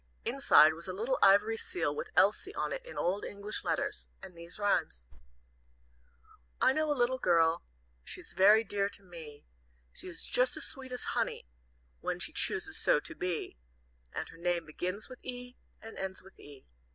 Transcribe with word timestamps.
Inside 0.25 0.73
was 0.73 0.87
a 0.87 0.93
little 0.93 1.19
ivory 1.21 1.57
seal 1.57 1.95
with 1.95 2.09
"Elsie" 2.15 2.55
on 2.55 2.73
it 2.73 2.83
in 2.83 2.97
old 2.97 3.23
English 3.23 3.63
letters, 3.63 4.07
and 4.19 4.35
these 4.35 4.57
rhymes: 4.57 5.05
"I 6.59 6.73
know 6.73 6.91
a 6.91 6.97
little 6.97 7.19
girl, 7.19 7.61
She 8.03 8.19
is 8.19 8.33
very 8.33 8.63
dear 8.63 8.89
to 8.89 9.03
me, 9.03 9.45
She 9.93 10.07
is 10.07 10.25
just 10.25 10.57
as 10.57 10.65
sweet 10.65 10.91
as 10.91 11.03
honey 11.03 11.45
When 11.99 12.17
she 12.17 12.33
chooses 12.33 12.79
so 12.79 12.99
to 12.99 13.13
be, 13.13 13.57
And 14.11 14.27
her 14.29 14.37
name 14.37 14.65
begins 14.65 15.07
with 15.07 15.19
E, 15.23 15.55
and 15.83 15.99
ends 15.99 16.23
with 16.23 16.33
E. 16.39 16.65